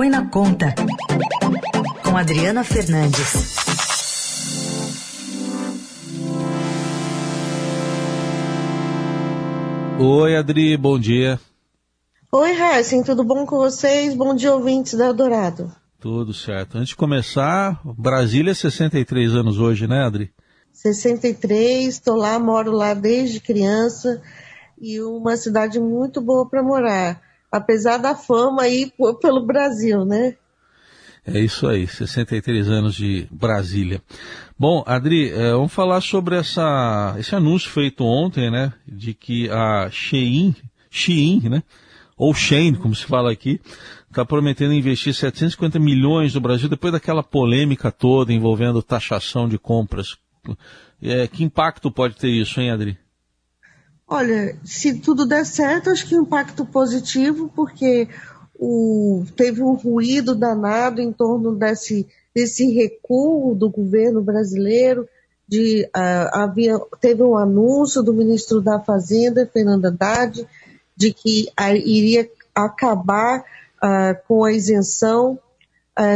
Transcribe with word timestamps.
Põe 0.00 0.08
na 0.08 0.26
Conta, 0.30 0.74
com 2.02 2.16
Adriana 2.16 2.64
Fernandes. 2.64 3.54
Oi, 9.98 10.36
Adri, 10.38 10.74
bom 10.78 10.98
dia. 10.98 11.38
Oi, 12.32 12.50
Heisen, 12.50 13.02
tudo 13.02 13.22
bom 13.22 13.44
com 13.44 13.58
vocês? 13.58 14.14
Bom 14.14 14.34
dia, 14.34 14.54
ouvintes 14.54 14.94
da 14.94 15.04
Eldorado. 15.04 15.70
Tudo 16.00 16.32
certo. 16.32 16.78
Antes 16.78 16.88
de 16.88 16.96
começar, 16.96 17.78
Brasília 17.84 18.54
63 18.54 19.34
anos 19.34 19.58
hoje, 19.58 19.86
né, 19.86 20.02
Adri? 20.02 20.32
63, 20.72 21.86
estou 21.86 22.16
lá, 22.16 22.38
moro 22.38 22.72
lá 22.72 22.94
desde 22.94 23.38
criança 23.38 24.22
e 24.80 24.98
uma 25.02 25.36
cidade 25.36 25.78
muito 25.78 26.22
boa 26.22 26.48
para 26.48 26.62
morar, 26.62 27.20
apesar 27.50 27.98
da 27.98 28.14
fama 28.14 28.62
aí 28.62 28.92
pelo 29.20 29.44
Brasil, 29.44 30.04
né? 30.04 30.36
É 31.26 31.38
isso 31.38 31.66
aí, 31.66 31.86
63 31.86 32.68
anos 32.68 32.94
de 32.94 33.28
Brasília. 33.30 34.02
Bom, 34.58 34.82
Adri, 34.86 35.30
é, 35.30 35.52
vamos 35.52 35.72
falar 35.72 36.00
sobre 36.00 36.36
essa, 36.36 37.14
esse 37.18 37.34
anúncio 37.34 37.70
feito 37.70 38.04
ontem, 38.04 38.50
né, 38.50 38.72
de 38.86 39.12
que 39.12 39.50
a 39.50 39.88
Shein, 39.90 40.56
Shein, 40.90 41.48
né, 41.48 41.62
ou 42.16 42.34
Shein, 42.34 42.74
como 42.74 42.94
se 42.94 43.04
fala 43.04 43.30
aqui, 43.30 43.60
está 44.08 44.24
prometendo 44.24 44.72
investir 44.72 45.14
750 45.14 45.78
milhões 45.78 46.34
no 46.34 46.40
Brasil 46.40 46.68
depois 46.68 46.92
daquela 46.92 47.22
polêmica 47.22 47.92
toda 47.92 48.32
envolvendo 48.32 48.82
taxação 48.82 49.48
de 49.48 49.58
compras. 49.58 50.16
É, 51.02 51.26
que 51.26 51.44
impacto 51.44 51.90
pode 51.90 52.16
ter 52.16 52.28
isso, 52.28 52.60
hein, 52.60 52.70
Adri? 52.70 52.98
Olha, 54.12 54.58
se 54.64 54.94
tudo 54.94 55.24
der 55.24 55.46
certo, 55.46 55.88
acho 55.88 56.04
que 56.08 56.16
impacto 56.16 56.66
positivo, 56.66 57.48
porque 57.54 58.08
o, 58.58 59.24
teve 59.36 59.62
um 59.62 59.74
ruído 59.74 60.34
danado 60.34 61.00
em 61.00 61.12
torno 61.12 61.54
desse, 61.54 62.08
desse 62.34 62.68
recuo 62.72 63.54
do 63.54 63.70
governo 63.70 64.20
brasileiro. 64.20 65.08
De, 65.46 65.88
uh, 65.96 66.28
havia, 66.32 66.76
teve 67.00 67.22
um 67.22 67.36
anúncio 67.36 68.02
do 68.02 68.12
ministro 68.12 68.60
da 68.60 68.80
Fazenda, 68.80 69.48
Fernando 69.52 69.86
Haddad, 69.86 70.44
de 70.96 71.12
que 71.12 71.48
uh, 71.58 71.76
iria 71.76 72.28
acabar 72.52 73.44
uh, 73.76 74.26
com 74.26 74.42
a 74.44 74.52
isenção 74.52 75.38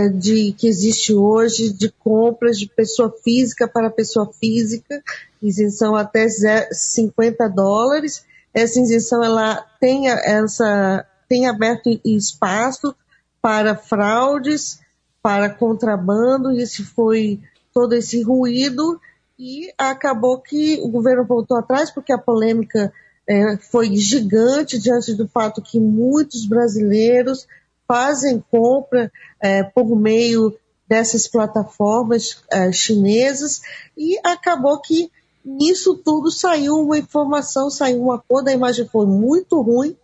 de 0.09 0.53
que 0.53 0.67
existe 0.67 1.13
hoje 1.13 1.73
de 1.73 1.91
compras 1.91 2.59
de 2.59 2.67
pessoa 2.67 3.15
física 3.23 3.69
para 3.69 3.91
pessoa 3.91 4.33
física, 4.33 5.03
isenção 5.43 5.95
até 5.95 6.27
50 6.29 7.49
dólares. 7.49 8.25
Essa 8.53 8.81
isenção 8.81 9.23
ela 9.23 9.57
tem 9.81 10.09
essa 10.09 11.07
tem 11.29 11.47
aberto 11.47 11.89
espaço 12.05 12.95
para 13.43 13.75
fraudes, 13.75 14.81
para 15.23 15.51
contrabando, 15.51 16.53
e 16.53 16.63
esse 16.63 16.83
foi 16.83 17.41
todo 17.73 17.95
esse 17.95 18.23
ruído, 18.23 19.01
e 19.39 19.73
acabou 19.77 20.39
que 20.39 20.79
o 20.83 20.89
governo 20.89 21.25
voltou 21.25 21.57
atrás, 21.57 21.91
porque 21.91 22.13
a 22.13 22.19
polêmica 22.19 22.93
é, 23.29 23.57
foi 23.57 23.95
gigante 23.97 24.79
diante 24.79 25.15
do 25.15 25.27
fato 25.27 25.63
que 25.63 25.81
muitos 25.81 26.47
brasileiros 26.47 27.47
fazem 27.87 28.43
compra 28.51 29.11
é, 29.41 29.63
por 29.63 29.97
meio 29.97 30.57
dessas 30.89 31.27
plataformas 31.27 32.43
é, 32.51 32.71
chinesas, 32.73 33.63
e 33.97 34.19
acabou 34.25 34.81
que 34.81 35.11
nisso 35.45 35.97
tudo 35.97 36.31
saiu 36.31 36.77
uma 36.77 36.99
informação, 36.99 37.71
saiu 37.71 38.03
uma 38.03 38.19
cor, 38.19 38.47
a 38.47 38.53
imagem 38.53 38.87
foi 38.89 39.07
muito 39.07 39.61
ruim, 39.61 39.97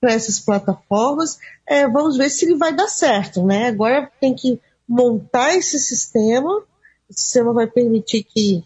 para 0.00 0.12
essas 0.12 0.38
plataformas. 0.38 1.38
É, 1.66 1.88
vamos 1.88 2.16
ver 2.16 2.30
se 2.30 2.44
ele 2.44 2.56
vai 2.56 2.74
dar 2.74 2.88
certo, 2.88 3.44
né? 3.44 3.68
Agora 3.68 4.10
tem 4.20 4.34
que 4.34 4.60
montar 4.88 5.54
esse 5.54 5.78
sistema. 5.78 6.62
O 7.08 7.12
sistema 7.12 7.52
vai 7.52 7.66
permitir 7.66 8.24
que 8.24 8.64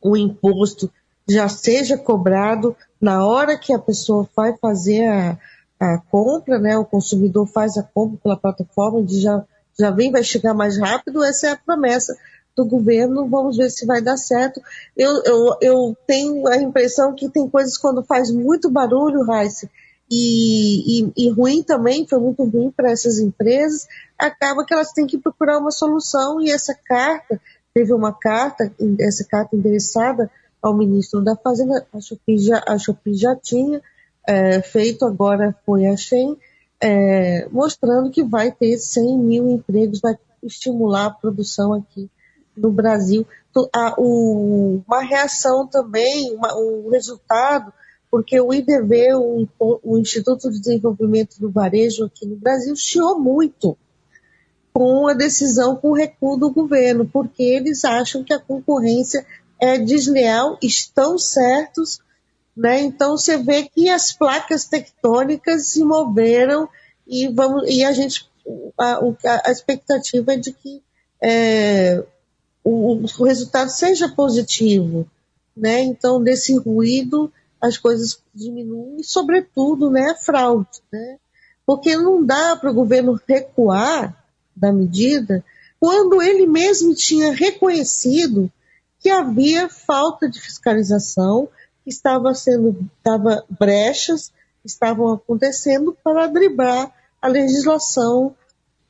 o 0.00 0.16
imposto 0.16 0.90
já 1.28 1.48
seja 1.48 1.96
cobrado 1.96 2.76
na 3.00 3.26
hora 3.26 3.58
que 3.58 3.72
a 3.72 3.78
pessoa 3.78 4.28
vai 4.36 4.56
fazer 4.58 5.06
a, 5.06 5.38
a 5.84 5.98
compra, 5.98 6.58
né? 6.58 6.76
O 6.76 6.84
consumidor 6.84 7.46
faz 7.46 7.76
a 7.76 7.82
compra 7.82 8.18
pela 8.22 8.36
plataforma, 8.36 9.02
de 9.02 9.20
já, 9.20 9.44
já 9.78 9.90
vem, 9.90 10.10
vai 10.10 10.22
chegar 10.22 10.54
mais 10.54 10.78
rápido. 10.78 11.22
Essa 11.22 11.48
é 11.48 11.50
a 11.50 11.56
promessa 11.56 12.16
do 12.56 12.64
governo. 12.64 13.28
Vamos 13.28 13.56
ver 13.56 13.70
se 13.70 13.84
vai 13.84 14.00
dar 14.00 14.16
certo. 14.16 14.60
Eu, 14.96 15.22
eu, 15.24 15.56
eu 15.60 15.96
tenho 16.06 16.46
a 16.48 16.56
impressão 16.56 17.14
que 17.14 17.28
tem 17.28 17.48
coisas 17.48 17.76
quando 17.76 18.04
faz 18.04 18.30
muito 18.30 18.70
barulho, 18.70 19.24
Raíssa, 19.24 19.68
e, 20.10 21.02
e, 21.02 21.12
e 21.16 21.30
ruim 21.30 21.62
também, 21.62 22.06
foi 22.06 22.18
muito 22.18 22.44
ruim 22.44 22.70
para 22.70 22.90
essas 22.90 23.18
empresas, 23.18 23.86
acaba 24.18 24.64
que 24.64 24.74
elas 24.74 24.92
têm 24.92 25.06
que 25.06 25.18
procurar 25.18 25.58
uma 25.58 25.70
solução 25.70 26.40
e 26.40 26.50
essa 26.50 26.74
carta, 26.74 27.40
teve 27.72 27.92
uma 27.92 28.12
carta, 28.12 28.70
essa 29.00 29.24
carta 29.24 29.56
endereçada 29.56 30.30
ao 30.62 30.76
ministro 30.76 31.22
da 31.22 31.34
Fazenda, 31.36 31.86
acho 31.92 32.18
que 32.24 32.38
já, 32.38 32.62
acho 32.68 32.94
que 32.94 33.14
já 33.14 33.34
tinha 33.34 33.82
é, 34.26 34.60
feito, 34.62 35.04
agora 35.04 35.54
foi 35.64 35.86
a 35.86 35.96
Shen, 35.96 36.36
é, 36.80 37.48
mostrando 37.50 38.10
que 38.10 38.22
vai 38.22 38.50
ter 38.50 38.78
100 38.78 39.18
mil 39.18 39.50
empregos, 39.50 40.00
vai 40.00 40.16
estimular 40.42 41.06
a 41.06 41.10
produção 41.10 41.72
aqui 41.72 42.10
no 42.56 42.70
Brasil. 42.70 43.26
Uma 43.96 45.02
reação 45.02 45.66
também, 45.66 46.34
uma, 46.34 46.54
o 46.56 46.90
resultado 46.90 47.72
porque 48.14 48.40
o 48.40 48.54
IDV, 48.54 49.12
o 49.58 49.98
Instituto 49.98 50.48
de 50.48 50.60
Desenvolvimento 50.60 51.40
do 51.40 51.50
Varejo 51.50 52.04
aqui 52.04 52.24
no 52.24 52.36
Brasil, 52.36 52.76
chiou 52.76 53.18
muito 53.18 53.76
com 54.72 55.08
a 55.08 55.14
decisão, 55.14 55.74
com 55.74 55.88
o 55.88 55.94
recuo 55.94 56.36
do 56.36 56.48
governo, 56.52 57.10
porque 57.12 57.42
eles 57.42 57.84
acham 57.84 58.22
que 58.22 58.32
a 58.32 58.38
concorrência 58.38 59.26
é 59.60 59.78
desleal, 59.78 60.56
estão 60.62 61.18
certos, 61.18 61.98
né? 62.56 62.80
Então 62.80 63.16
você 63.16 63.36
vê 63.36 63.64
que 63.64 63.88
as 63.88 64.12
placas 64.12 64.64
tectônicas 64.64 65.68
se 65.68 65.84
moveram 65.84 66.68
e 67.06 67.28
vamos 67.28 67.68
e 67.68 67.84
a 67.84 67.92
gente 67.92 68.28
a, 68.78 69.00
a 69.44 69.50
expectativa 69.50 70.34
é 70.34 70.36
de 70.36 70.52
que 70.52 70.82
é, 71.22 72.04
o, 72.62 73.04
o 73.18 73.24
resultado 73.24 73.70
seja 73.70 74.08
positivo, 74.08 75.06
né? 75.56 75.80
Então 75.80 76.22
desse 76.22 76.56
ruído 76.58 77.32
as 77.60 77.78
coisas 77.78 78.22
diminuem 78.34 79.00
e, 79.00 79.04
sobretudo, 79.04 79.90
né, 79.90 80.10
a 80.10 80.16
fraude, 80.16 80.82
né? 80.92 81.18
Porque 81.66 81.96
não 81.96 82.24
dá 82.24 82.54
para 82.56 82.70
o 82.70 82.74
governo 82.74 83.18
recuar 83.26 84.22
da 84.54 84.70
medida 84.70 85.42
quando 85.80 86.22
ele 86.22 86.46
mesmo 86.46 86.94
tinha 86.94 87.32
reconhecido 87.32 88.50
que 89.00 89.10
havia 89.10 89.68
falta 89.68 90.28
de 90.30 90.40
fiscalização, 90.40 91.46
estava 91.86 92.34
sendo, 92.34 92.88
estava 92.98 93.44
brechas 93.48 94.32
estavam 94.64 95.12
acontecendo 95.12 95.96
para 96.02 96.26
driblar 96.26 96.90
a 97.20 97.28
legislação 97.28 98.34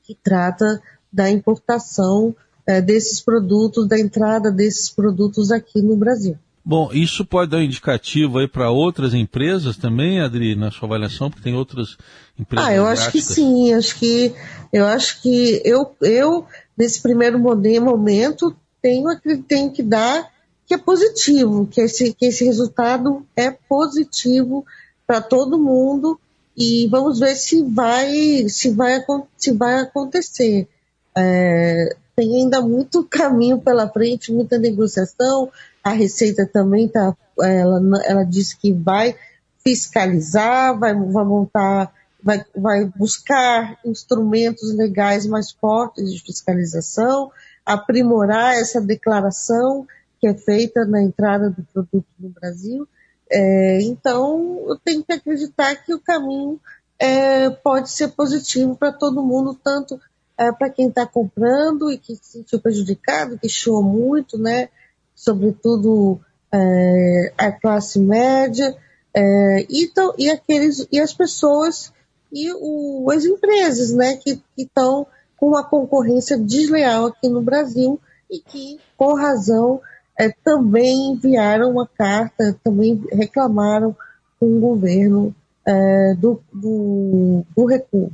que 0.03 0.15
trata 0.15 0.81
da 1.13 1.31
importação 1.31 2.35
é, 2.67 2.81
desses 2.81 3.21
produtos, 3.21 3.89
da 3.89 3.99
entrada 3.99 4.51
desses 4.51 4.89
produtos 4.89 5.51
aqui 5.51 5.83
no 5.83 5.97
Brasil. 5.97 6.39
Bom, 6.65 6.91
isso 6.93 7.27
pode 7.27 7.51
dar 7.51 7.59
um 7.59 7.63
indicativo 7.63 8.39
aí 8.39 8.49
para 8.49 8.71
outras 8.71 9.13
empresas 9.13 9.77
também, 9.77 10.21
Adri, 10.21 10.57
na 10.57 10.71
sua 10.71 10.87
avaliação, 10.87 11.29
porque 11.29 11.43
tem 11.45 11.55
outras 11.55 11.99
empresas. 12.39 12.69
Ah, 12.69 12.75
eu 12.75 12.87
acho 12.87 13.13
que 13.13 13.21
sim, 13.21 13.75
acho 13.75 13.99
que 13.99 14.35
eu 14.73 14.87
acho 14.87 15.21
que 15.21 15.61
eu, 15.63 15.95
eu 16.01 16.47
nesse 16.77 17.03
primeiro 17.03 17.39
momento 17.39 18.57
tenho, 18.81 19.09
tenho 19.47 19.71
que 19.73 19.83
dar 19.83 20.27
que 20.67 20.75
é 20.75 20.79
positivo, 20.79 21.67
que 21.67 21.81
esse, 21.81 22.13
que 22.15 22.27
esse 22.27 22.45
resultado 22.45 23.25
é 23.37 23.51
positivo 23.51 24.65
para 25.07 25.21
todo 25.21 25.59
mundo. 25.59 26.19
E 26.57 26.87
vamos 26.89 27.19
ver 27.19 27.35
se 27.35 27.63
vai 27.63 28.49
se 28.49 28.71
vai 28.71 29.05
se 29.37 29.53
vai 29.53 29.81
acontecer. 29.81 30.69
É, 31.17 31.97
tem 32.17 32.37
ainda 32.37 32.61
muito 32.61 33.05
caminho 33.11 33.61
pela 33.61 33.89
frente, 33.89 34.33
muita 34.33 34.59
negociação, 34.59 35.51
a 35.83 35.91
Receita 35.91 36.49
também 36.51 36.89
tá, 36.89 37.15
ela, 37.41 37.81
ela 38.05 38.25
disse 38.25 38.57
que 38.57 38.73
vai 38.73 39.17
fiscalizar, 39.63 40.79
vai, 40.79 40.95
vai 40.95 41.25
montar, 41.25 41.93
vai, 42.23 42.45
vai 42.57 42.85
buscar 42.97 43.79
instrumentos 43.85 44.75
legais 44.75 45.27
mais 45.27 45.51
fortes 45.51 46.13
de 46.13 46.23
fiscalização, 46.23 47.31
aprimorar 47.67 48.55
essa 48.55 48.81
declaração 48.81 49.87
que 50.25 50.29
é 50.29 50.35
feita 50.35 50.87
na 50.87 51.03
entrada 51.03 51.51
do 51.51 51.63
produto 51.65 52.07
no 52.19 52.31
Brasil. 52.31 52.89
É, 53.31 53.83
então, 53.83 54.65
eu 54.67 54.79
tenho 54.83 55.05
que 55.05 55.13
acreditar 55.13 55.75
que 55.77 55.93
o 55.93 56.01
caminho 56.01 56.59
é, 56.99 57.51
pode 57.51 57.91
ser 57.91 58.09
positivo 58.09 58.75
para 58.75 58.91
todo 58.91 59.23
mundo, 59.23 59.55
tanto 59.63 60.01
é, 60.39 60.51
para 60.51 60.71
quem 60.71 60.89
está 60.89 61.07
comprando 61.07 61.93
e 61.93 61.99
que 61.99 62.17
se 62.17 62.39
sentiu 62.39 62.59
prejudicado, 62.59 63.39
que 63.39 63.51
chiou 63.51 63.83
muito, 63.83 64.39
né? 64.39 64.71
sobretudo 65.15 66.19
é, 66.51 67.33
a 67.37 67.53
classe 67.53 67.99
média, 67.99 68.75
é, 69.13 69.67
e, 69.69 69.85
então, 69.85 70.15
e, 70.17 70.31
aqueles, 70.31 70.89
e 70.91 70.99
as 70.99 71.13
pessoas 71.13 71.93
e 72.33 72.51
o, 72.51 73.11
as 73.11 73.27
empresas 73.27 73.93
né, 73.93 74.17
que 74.17 74.43
estão 74.57 75.07
com 75.37 75.49
uma 75.49 75.63
concorrência 75.63 76.39
desleal 76.39 77.07
aqui 77.09 77.29
no 77.29 77.43
Brasil 77.43 78.01
e 78.31 78.41
que, 78.41 78.81
com 78.97 79.15
razão, 79.15 79.81
é, 80.19 80.31
também 80.45 81.13
enviaram 81.13 81.71
uma 81.71 81.87
carta, 81.87 82.57
também 82.63 83.03
reclamaram 83.13 83.97
com 84.39 84.57
o 84.57 84.61
governo 84.61 85.35
é, 85.67 86.15
do, 86.15 86.41
do, 86.53 87.45
do 87.57 87.65
recuo. 87.67 88.13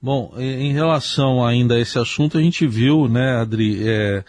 Bom, 0.00 0.34
em 0.36 0.72
relação 0.72 1.44
ainda 1.44 1.76
a 1.76 1.80
esse 1.80 1.98
assunto, 1.98 2.36
a 2.36 2.42
gente 2.42 2.66
viu, 2.66 3.08
né, 3.08 3.40
Adri, 3.40 3.88
é, 3.88 4.22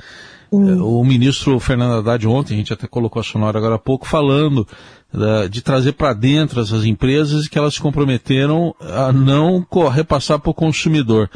hum. 0.49 0.81
o 0.81 1.03
ministro 1.03 1.59
Fernando 1.59 1.97
Haddad 1.97 2.25
ontem, 2.25 2.53
a 2.53 2.57
gente 2.57 2.71
até 2.71 2.87
colocou 2.87 3.19
a 3.19 3.23
sonora 3.23 3.57
agora 3.57 3.75
há 3.75 3.79
pouco, 3.79 4.07
falando 4.07 4.65
da, 5.11 5.47
de 5.47 5.61
trazer 5.61 5.91
para 5.91 6.13
dentro 6.13 6.61
essas 6.61 6.85
empresas 6.85 7.45
e 7.45 7.49
que 7.49 7.57
elas 7.57 7.73
se 7.73 7.81
comprometeram 7.81 8.73
a 8.79 9.11
não 9.11 9.67
repassar 9.91 10.39
para 10.39 10.51
o 10.51 10.53
consumidor 10.53 11.29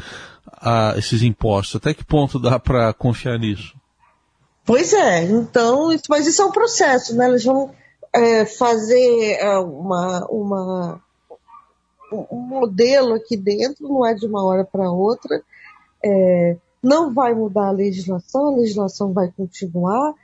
a, 0.58 0.94
esses 0.96 1.22
impostos. 1.22 1.76
Até 1.76 1.92
que 1.92 2.02
ponto 2.02 2.38
dá 2.38 2.58
para 2.58 2.94
confiar 2.94 3.38
nisso? 3.38 3.74
Pois 4.70 4.92
é, 4.92 5.24
então, 5.24 5.88
mas 6.08 6.28
isso 6.28 6.42
é 6.42 6.44
um 6.44 6.52
processo, 6.52 7.16
né? 7.16 7.26
Eles 7.26 7.44
vão 7.44 7.72
é, 8.12 8.44
fazer 8.44 9.32
é, 9.32 9.58
uma, 9.58 10.24
uma, 10.26 11.02
um 12.30 12.36
modelo 12.36 13.14
aqui 13.14 13.36
dentro, 13.36 13.88
não 13.88 14.06
é 14.06 14.14
de 14.14 14.24
uma 14.26 14.44
hora 14.44 14.64
para 14.64 14.88
outra, 14.88 15.42
é, 16.04 16.56
não 16.80 17.12
vai 17.12 17.34
mudar 17.34 17.66
a 17.66 17.72
legislação, 17.72 18.46
a 18.46 18.56
legislação 18.58 19.12
vai 19.12 19.32
continuar, 19.36 20.14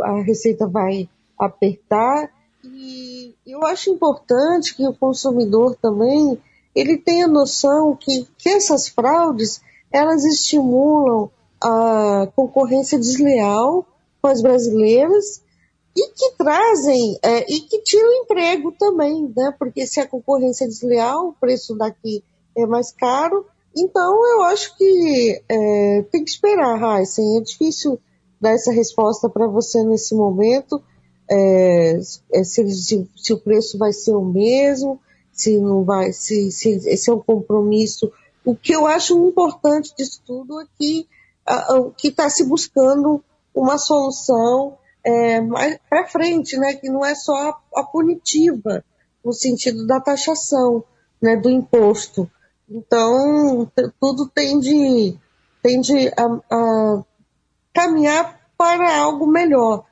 a 0.00 0.22
Receita 0.22 0.66
vai 0.66 1.06
apertar, 1.38 2.30
e 2.64 3.34
eu 3.46 3.66
acho 3.66 3.90
importante 3.90 4.74
que 4.74 4.88
o 4.88 4.94
consumidor 4.94 5.76
também 5.76 6.40
ele 6.74 6.96
tenha 6.96 7.28
noção 7.28 7.94
que, 7.94 8.26
que 8.38 8.48
essas 8.48 8.88
fraudes 8.88 9.60
elas 9.92 10.24
estimulam 10.24 11.30
a 11.62 12.28
concorrência 12.34 12.98
desleal 12.98 13.86
com 14.20 14.28
as 14.28 14.40
brasileiras 14.40 15.42
e 15.96 16.08
que 16.12 16.32
trazem 16.36 17.18
é, 17.22 17.52
e 17.52 17.60
que 17.60 17.82
tiram 17.82 18.22
emprego 18.22 18.72
também, 18.72 19.32
né? 19.36 19.54
Porque 19.58 19.86
se 19.86 20.00
a 20.00 20.06
concorrência 20.06 20.64
é 20.64 20.68
desleal, 20.68 21.28
o 21.28 21.32
preço 21.32 21.74
daqui 21.74 22.22
é 22.56 22.64
mais 22.66 22.92
caro. 22.92 23.46
Então 23.76 24.26
eu 24.26 24.42
acho 24.44 24.76
que 24.76 25.42
é, 25.48 26.02
tem 26.10 26.24
que 26.24 26.30
esperar, 26.30 27.00
Heisen. 27.00 27.38
É 27.38 27.40
difícil 27.40 27.98
dar 28.40 28.50
essa 28.50 28.72
resposta 28.72 29.28
para 29.28 29.46
você 29.46 29.82
nesse 29.84 30.14
momento. 30.14 30.82
É, 31.30 32.00
é, 32.32 32.44
se, 32.44 32.68
se, 32.70 33.08
se, 33.16 33.32
o 33.32 33.38
preço 33.38 33.78
vai 33.78 33.92
ser 33.92 34.14
o 34.14 34.24
mesmo, 34.24 34.98
se 35.32 35.58
não 35.58 35.84
vai, 35.84 36.12
se, 36.12 36.50
se 36.50 36.70
esse 36.88 37.08
é 37.10 37.12
um 37.12 37.20
compromisso. 37.20 38.10
O 38.44 38.56
que 38.56 38.74
eu 38.74 38.86
acho 38.86 39.16
importante 39.28 39.94
disso 39.96 40.20
tudo 40.26 40.60
é 40.60 40.64
que 40.78 41.06
que 41.96 42.08
está 42.08 42.28
se 42.28 42.44
buscando 42.44 43.22
uma 43.54 43.78
solução 43.78 44.78
é, 45.04 45.40
para 45.88 46.06
frente, 46.08 46.56
né, 46.56 46.74
que 46.74 46.88
não 46.88 47.04
é 47.04 47.14
só 47.14 47.34
a, 47.34 47.60
a, 47.80 47.84
punitiva, 47.84 48.84
no 49.24 49.32
sentido 49.32 49.86
da 49.86 50.00
taxação, 50.00 50.84
né, 51.20 51.36
do 51.36 51.50
imposto. 51.50 52.30
Então, 52.68 53.70
tudo 54.00 54.28
tende, 54.28 55.18
tende 55.62 56.08
a, 56.16 56.40
a 56.50 57.04
caminhar 57.72 58.40
para 58.56 58.98
algo 58.98 59.26
melhor. 59.26 59.84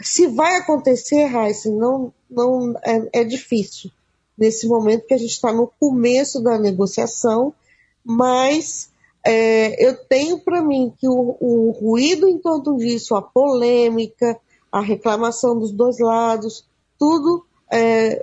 Se 0.00 0.28
vai 0.28 0.56
acontecer, 0.56 1.24
Raíssa, 1.24 1.70
não, 1.70 2.12
não 2.30 2.74
é, 2.84 3.20
é 3.20 3.24
difícil. 3.24 3.90
Nesse 4.36 4.68
momento 4.68 5.06
que 5.06 5.14
a 5.14 5.18
gente 5.18 5.32
está 5.32 5.52
no 5.52 5.66
começo 5.80 6.40
da 6.40 6.56
negociação, 6.56 7.52
mas 8.04 8.90
é, 9.30 9.86
eu 9.86 9.94
tenho 9.94 10.38
para 10.38 10.62
mim 10.62 10.90
que 10.96 11.06
o, 11.06 11.36
o, 11.38 11.70
ruído 11.72 12.26
em 12.26 12.38
torno 12.38 12.78
disso, 12.78 13.14
a 13.14 13.20
polêmica, 13.20 14.40
a 14.72 14.80
reclamação 14.80 15.58
dos 15.58 15.70
dois 15.70 15.98
lados, 15.98 16.66
tudo 16.98 17.44
é, 17.70 18.18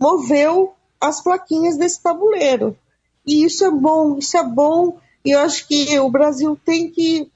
moveu 0.00 0.72
as 0.98 1.22
plaquinhas 1.22 1.76
desse 1.76 2.02
tabuleiro. 2.02 2.74
E 3.26 3.44
isso 3.44 3.66
é 3.66 3.70
bom, 3.70 4.16
isso 4.16 4.34
é 4.38 4.42
bom, 4.42 4.96
e 5.22 5.32
eu 5.32 5.40
acho 5.40 5.68
que 5.68 5.98
o 6.00 6.10
Brasil 6.10 6.58
tem 6.64 6.90
que 6.90 7.30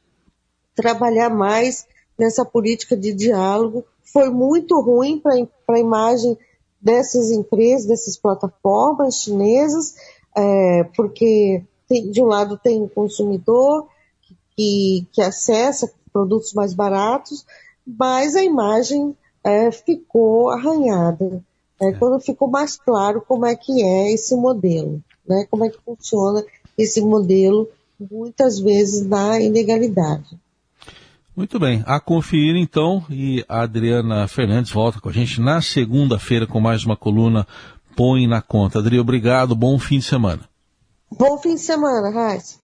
trabalhar 0.75 1.29
mais 1.29 1.87
nessa 2.19 2.43
política 2.43 2.97
de 2.97 3.13
diálogo. 3.13 3.85
Foi 4.03 4.31
muito 4.31 4.81
ruim 4.81 5.21
para 5.21 5.77
a 5.77 5.79
imagem 5.79 6.39
dessas 6.81 7.31
empresas, 7.33 7.87
dessas 7.87 8.17
plataformas 8.17 9.17
chinesas, 9.17 9.95
é, 10.35 10.85
porque 10.97 11.63
tem, 11.89 12.11
de 12.11 12.23
um 12.23 12.27
lado 12.27 12.59
tem 12.59 12.83
o 12.83 12.89
consumidor 12.89 13.89
que, 14.57 15.07
que 15.13 15.23
acessa 15.23 15.91
produtos 16.13 16.53
mais 16.53 16.75
baratos, 16.75 17.47
mas 17.87 18.37
a 18.37 18.43
imagem 18.43 19.17
é, 19.43 19.71
ficou 19.71 20.51
arranhada. 20.51 21.25
Né? 21.31 21.41
É. 21.81 21.93
Quando 21.93 22.21
ficou 22.21 22.49
mais 22.49 22.77
claro 22.77 23.23
como 23.27 23.47
é 23.47 23.57
que 23.57 23.83
é 23.83 24.13
esse 24.13 24.35
modelo, 24.37 25.03
né? 25.27 25.47
como 25.51 25.65
é 25.65 25.71
que 25.71 25.79
funciona 25.85 26.45
esse 26.77 27.01
modelo, 27.01 27.69
muitas 27.99 28.59
vezes 28.59 29.07
na 29.07 29.41
ilegalidade. 29.41 30.39
Muito 31.37 31.59
bem, 31.61 31.85
a 31.87 32.01
conferir 32.01 32.57
então, 32.57 33.05
e 33.09 33.45
a 33.49 33.63
Adriana 33.63 34.27
Fernandes 34.27 34.73
volta 34.73 35.01
com 35.01 35.09
a 35.09 35.13
gente 35.13 35.41
na 35.41 35.63
segunda-feira 35.63 36.49
com 36.49 36.61
mais 36.61 36.85
uma 36.85 36.97
coluna 36.97 37.47
Põe 37.95 38.27
na 38.27 38.43
Conta. 38.43 38.81
Adri, 38.81 38.99
obrigado, 38.99 39.55
bom 39.55 39.79
fim 39.79 39.99
de 39.99 40.05
semana. 40.05 40.48
Bom 41.11 41.37
fim 41.39 41.55
de 41.55 41.61
semana, 41.61 42.11
Raíssa. 42.11 42.57